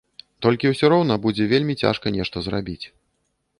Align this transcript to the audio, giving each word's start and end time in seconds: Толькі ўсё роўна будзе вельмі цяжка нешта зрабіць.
Толькі 0.45 0.71
ўсё 0.71 0.89
роўна 0.93 1.17
будзе 1.27 1.47
вельмі 1.53 1.77
цяжка 1.83 2.15
нешта 2.17 2.37
зрабіць. 2.49 2.81